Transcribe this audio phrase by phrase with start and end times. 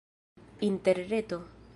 [0.61, 1.41] interreto